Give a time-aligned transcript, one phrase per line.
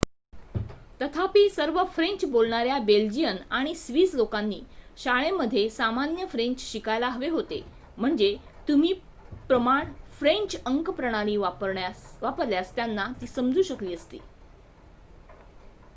[1.01, 4.59] तथापि सर्व फ्रेंच बोलणाऱ्या बेल्जियन आणि स्विस लोकांनी
[4.97, 7.61] शाळेमध्ये सामान्य फ्रेंच शिकायला हवे होते
[7.97, 8.35] म्हणजे
[8.67, 8.93] तुम्ही
[9.49, 14.19] प्रमाण फ्रेंच अंक प्रणाली वापरल्यास त्यांना ती समजू शकली असती